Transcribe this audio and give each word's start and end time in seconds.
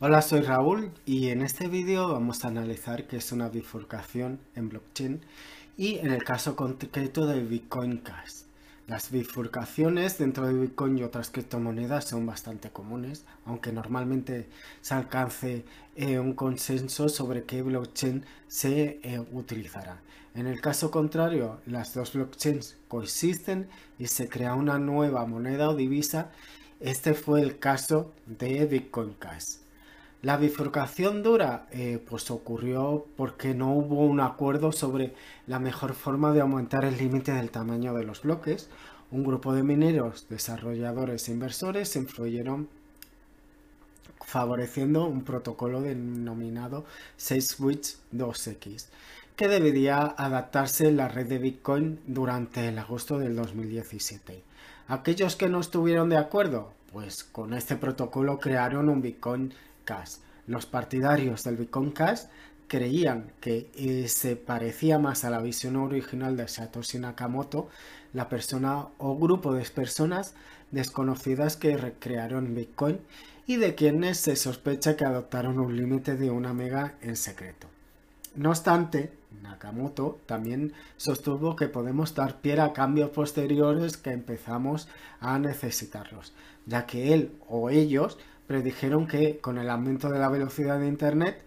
Hola, 0.00 0.22
soy 0.22 0.40
Raúl 0.40 0.90
y 1.06 1.28
en 1.28 1.40
este 1.40 1.68
vídeo 1.68 2.08
vamos 2.08 2.44
a 2.44 2.48
analizar 2.48 3.06
qué 3.06 3.18
es 3.18 3.30
una 3.30 3.48
bifurcación 3.48 4.40
en 4.56 4.68
blockchain 4.68 5.20
y 5.76 5.98
en 5.98 6.10
el 6.10 6.24
caso 6.24 6.56
concreto 6.56 7.28
de 7.28 7.40
Bitcoin 7.44 7.98
Cash. 7.98 8.42
Las 8.88 9.12
bifurcaciones 9.12 10.18
dentro 10.18 10.48
de 10.48 10.54
Bitcoin 10.54 10.98
y 10.98 11.04
otras 11.04 11.30
criptomonedas 11.30 12.06
son 12.06 12.26
bastante 12.26 12.70
comunes, 12.70 13.24
aunque 13.46 13.70
normalmente 13.70 14.48
se 14.80 14.94
alcance 14.94 15.64
eh, 15.94 16.18
un 16.18 16.34
consenso 16.34 17.08
sobre 17.08 17.44
qué 17.44 17.62
blockchain 17.62 18.26
se 18.48 18.98
eh, 19.00 19.24
utilizará. 19.30 20.02
En 20.34 20.48
el 20.48 20.60
caso 20.60 20.90
contrario, 20.90 21.60
las 21.66 21.94
dos 21.94 22.14
blockchains 22.14 22.78
coexisten 22.88 23.68
y 24.00 24.08
se 24.08 24.28
crea 24.28 24.54
una 24.54 24.80
nueva 24.80 25.24
moneda 25.24 25.70
o 25.70 25.76
divisa. 25.76 26.32
Este 26.80 27.14
fue 27.14 27.42
el 27.42 27.60
caso 27.60 28.12
de 28.26 28.66
Bitcoin 28.66 29.14
Cash. 29.14 29.63
La 30.24 30.38
bifurcación 30.38 31.22
dura 31.22 31.66
eh, 31.70 32.02
pues 32.08 32.30
ocurrió 32.30 33.04
porque 33.14 33.52
no 33.52 33.74
hubo 33.74 34.06
un 34.06 34.20
acuerdo 34.20 34.72
sobre 34.72 35.12
la 35.46 35.58
mejor 35.58 35.92
forma 35.92 36.32
de 36.32 36.40
aumentar 36.40 36.86
el 36.86 36.96
límite 36.96 37.32
del 37.32 37.50
tamaño 37.50 37.92
de 37.92 38.04
los 38.04 38.22
bloques. 38.22 38.70
Un 39.10 39.22
grupo 39.22 39.52
de 39.52 39.62
mineros, 39.62 40.26
desarrolladores 40.30 41.28
e 41.28 41.32
inversores 41.32 41.90
se 41.90 41.98
influyeron 41.98 42.70
favoreciendo 44.24 45.04
un 45.04 45.24
protocolo 45.24 45.82
denominado 45.82 46.86
6-Switch 47.18 47.98
2X, 48.14 48.86
que 49.36 49.48
debería 49.48 50.06
adaptarse 50.06 50.90
la 50.90 51.08
red 51.08 51.26
de 51.26 51.36
Bitcoin 51.36 52.00
durante 52.06 52.66
el 52.66 52.78
agosto 52.78 53.18
del 53.18 53.36
2017. 53.36 54.42
Aquellos 54.88 55.36
que 55.36 55.50
no 55.50 55.60
estuvieron 55.60 56.08
de 56.08 56.16
acuerdo, 56.16 56.72
pues 56.94 57.24
con 57.24 57.52
este 57.52 57.76
protocolo 57.76 58.38
crearon 58.38 58.88
un 58.88 59.02
Bitcoin 59.02 59.52
Los 60.46 60.66
partidarios 60.66 61.44
del 61.44 61.56
Bitcoin 61.56 61.90
Cash 61.90 62.22
creían 62.68 63.32
que 63.40 63.70
eh, 63.74 64.08
se 64.08 64.36
parecía 64.36 64.98
más 64.98 65.24
a 65.24 65.30
la 65.30 65.40
visión 65.40 65.76
original 65.76 66.36
de 66.36 66.48
Satoshi 66.48 66.98
Nakamoto, 66.98 67.68
la 68.12 68.28
persona 68.28 68.86
o 68.98 69.16
grupo 69.16 69.52
de 69.52 69.64
personas 69.64 70.34
desconocidas 70.70 71.56
que 71.56 71.76
recrearon 71.76 72.54
Bitcoin 72.54 72.98
y 73.46 73.56
de 73.56 73.74
quienes 73.74 74.18
se 74.18 74.36
sospecha 74.36 74.96
que 74.96 75.04
adoptaron 75.04 75.58
un 75.58 75.76
límite 75.76 76.16
de 76.16 76.30
una 76.30 76.54
mega 76.54 76.94
en 77.02 77.16
secreto. 77.16 77.68
No 78.34 78.50
obstante, 78.50 79.12
Nakamoto 79.42 80.18
también 80.26 80.72
sostuvo 80.96 81.54
que 81.56 81.68
podemos 81.68 82.14
dar 82.14 82.40
pie 82.40 82.60
a 82.60 82.72
cambios 82.72 83.10
posteriores 83.10 83.96
que 83.96 84.10
empezamos 84.10 84.88
a 85.20 85.38
necesitarlos, 85.38 86.32
ya 86.66 86.86
que 86.86 87.12
él 87.12 87.32
o 87.48 87.70
ellos 87.70 88.18
predijeron 88.46 89.06
que 89.06 89.38
con 89.38 89.58
el 89.58 89.70
aumento 89.70 90.08
de 90.08 90.18
la 90.18 90.28
velocidad 90.28 90.78
de 90.78 90.86
Internet 90.86 91.42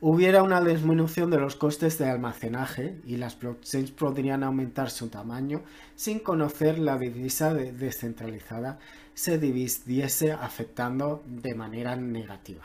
hubiera 0.00 0.42
una 0.42 0.60
disminución 0.60 1.30
de 1.30 1.38
los 1.38 1.56
costes 1.56 1.98
de 1.98 2.10
almacenaje 2.10 3.00
y 3.06 3.16
las 3.16 3.38
blockchains 3.38 3.90
podrían 3.90 4.42
aumentar 4.42 4.90
su 4.90 5.08
tamaño 5.08 5.62
sin 5.96 6.18
conocer 6.18 6.78
la 6.78 6.98
divisa 6.98 7.54
descentralizada 7.54 8.78
se 9.14 9.38
dividiese 9.38 10.32
afectando 10.32 11.22
de 11.26 11.54
manera 11.54 11.96
negativa. 11.96 12.62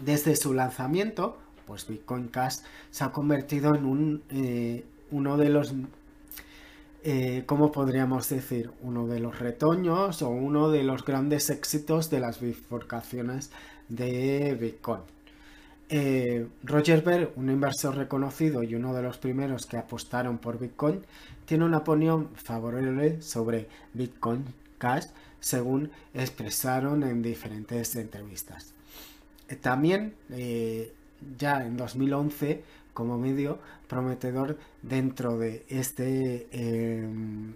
Desde 0.00 0.36
su 0.36 0.54
lanzamiento, 0.54 1.36
pues 1.66 1.86
Bitcoin 1.86 2.28
Cash 2.28 2.58
se 2.90 3.04
ha 3.04 3.12
convertido 3.12 3.74
en 3.74 3.84
un, 3.84 4.22
eh, 4.30 4.84
uno 5.10 5.36
de 5.36 5.48
los 5.48 5.74
eh, 7.04 7.42
¿cómo 7.46 7.72
podríamos 7.72 8.28
decir? 8.28 8.70
Uno 8.82 9.06
de 9.06 9.18
los 9.18 9.38
retoños 9.38 10.22
o 10.22 10.28
uno 10.28 10.70
de 10.70 10.84
los 10.84 11.04
grandes 11.04 11.50
éxitos 11.50 12.10
de 12.10 12.20
las 12.20 12.40
bifurcaciones 12.40 13.50
de 13.88 14.56
Bitcoin. 14.60 15.00
Eh, 15.88 16.46
Roger 16.62 17.02
Ver, 17.02 17.32
un 17.36 17.50
inversor 17.50 17.96
reconocido 17.96 18.62
y 18.62 18.74
uno 18.76 18.94
de 18.94 19.02
los 19.02 19.18
primeros 19.18 19.66
que 19.66 19.76
apostaron 19.76 20.38
por 20.38 20.58
Bitcoin, 20.58 21.02
tiene 21.44 21.64
una 21.64 21.78
opinión 21.78 22.28
favorable 22.34 23.20
sobre 23.20 23.68
Bitcoin 23.92 24.44
Cash, 24.78 25.06
según 25.40 25.90
expresaron 26.14 27.02
en 27.02 27.20
diferentes 27.20 27.96
entrevistas. 27.96 28.74
Eh, 29.48 29.56
también, 29.56 30.14
ya 31.38 31.64
en 31.64 31.76
2011, 31.76 32.62
como 32.94 33.18
medio 33.18 33.58
prometedor 33.88 34.58
dentro 34.82 35.38
de 35.38 35.64
este 35.68 36.48
em, 36.52 37.54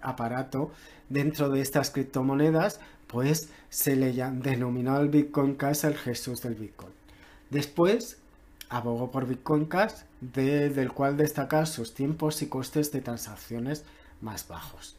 aparato, 0.00 0.70
dentro 1.08 1.48
de 1.48 1.60
estas 1.60 1.90
criptomonedas, 1.90 2.80
pues 3.06 3.48
se 3.68 3.96
le 3.96 4.12
denominó 4.12 4.98
el 4.98 5.08
Bitcoin 5.08 5.54
Cash 5.54 5.84
el 5.84 5.96
Jesús 5.96 6.42
del 6.42 6.54
Bitcoin. 6.54 6.92
Después 7.50 8.18
abogó 8.68 9.10
por 9.10 9.26
Bitcoin 9.26 9.66
Cash, 9.66 10.02
del 10.20 10.92
cual 10.92 11.16
destaca 11.16 11.66
sus 11.66 11.94
tiempos 11.94 12.42
y 12.42 12.48
costes 12.48 12.90
de 12.92 13.00
transacciones 13.00 13.84
más 14.20 14.48
bajos. 14.48 14.96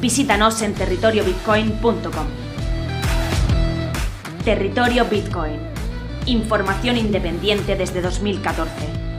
Visítanos 0.00 0.62
en 0.62 0.74
territoriobitcoin.com. 0.74 2.49
Territorio 4.44 5.04
Bitcoin. 5.04 5.58
Información 6.24 6.96
independiente 6.96 7.76
desde 7.76 8.00
2014. 8.00 9.09